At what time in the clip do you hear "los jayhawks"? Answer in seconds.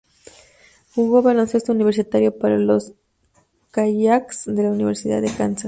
2.57-4.45